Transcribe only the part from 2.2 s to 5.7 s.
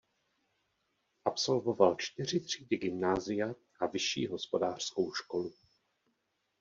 třídy gymnázia a Vyšší hospodářskou školu.